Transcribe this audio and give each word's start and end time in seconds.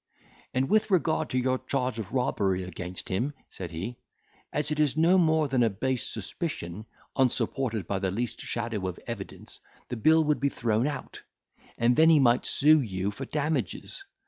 "And 0.55 0.67
with 0.67 0.89
regard 0.89 1.29
to 1.29 1.37
your 1.37 1.59
charge 1.59 1.99
of 1.99 2.11
robbery 2.11 2.63
against 2.63 3.07
him," 3.07 3.35
said 3.51 3.69
he, 3.69 3.97
"as 4.51 4.71
it 4.71 4.79
is 4.79 4.97
no 4.97 5.19
more 5.19 5.47
than 5.47 5.61
a 5.61 5.69
base 5.69 6.09
suspicion, 6.09 6.87
unsupported 7.15 7.85
by 7.85 7.99
the 7.99 8.09
least 8.09 8.39
shadow 8.41 8.87
of 8.87 8.97
evidence, 9.05 9.59
the 9.89 9.97
bill 9.97 10.23
would 10.23 10.39
be 10.39 10.49
thrown 10.49 10.87
out, 10.87 11.21
and 11.77 11.95
then 11.95 12.09
he 12.09 12.19
might 12.19 12.47
sue 12.47 12.81
you 12.81 13.11
for 13.11 13.25
damages. 13.25 14.03